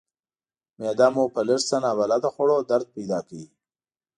[0.79, 3.45] معده مو په لږ څه نابلده خوړو درد پیدا کوي.